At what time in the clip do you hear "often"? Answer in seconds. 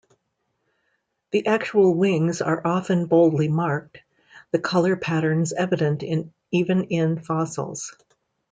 2.65-3.05